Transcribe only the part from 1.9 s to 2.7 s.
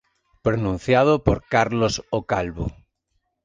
o Calvo.